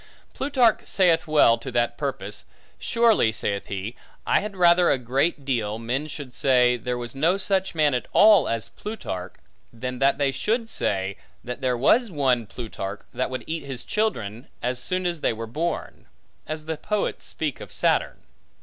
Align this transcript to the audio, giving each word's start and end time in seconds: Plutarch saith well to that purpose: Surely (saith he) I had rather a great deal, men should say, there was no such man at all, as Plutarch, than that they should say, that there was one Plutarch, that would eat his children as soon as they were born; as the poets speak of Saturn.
Plutarch 0.33 0.79
saith 0.87 1.27
well 1.27 1.59
to 1.59 1.71
that 1.71 1.95
purpose: 1.95 2.45
Surely 2.79 3.31
(saith 3.31 3.67
he) 3.67 3.95
I 4.25 4.39
had 4.39 4.55
rather 4.57 4.89
a 4.89 4.97
great 4.97 5.45
deal, 5.45 5.77
men 5.77 6.07
should 6.07 6.33
say, 6.33 6.75
there 6.75 6.97
was 6.97 7.13
no 7.13 7.37
such 7.37 7.75
man 7.75 7.93
at 7.93 8.07
all, 8.11 8.49
as 8.49 8.69
Plutarch, 8.69 9.33
than 9.71 9.99
that 9.99 10.17
they 10.17 10.31
should 10.31 10.69
say, 10.69 11.17
that 11.43 11.61
there 11.61 11.77
was 11.77 12.09
one 12.09 12.47
Plutarch, 12.47 13.01
that 13.13 13.29
would 13.29 13.43
eat 13.45 13.63
his 13.63 13.83
children 13.83 14.47
as 14.63 14.79
soon 14.81 15.05
as 15.05 15.21
they 15.21 15.33
were 15.33 15.45
born; 15.45 16.07
as 16.47 16.65
the 16.65 16.77
poets 16.77 17.23
speak 17.27 17.59
of 17.61 17.71
Saturn. 17.71 18.23